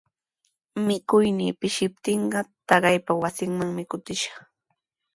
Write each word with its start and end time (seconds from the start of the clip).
Mikuynii 0.87 1.51
pishiptinqa 1.59 2.39
taytaapa 2.67 3.13
wasinmanmi 3.23 3.83
kutishaq. 3.91 4.37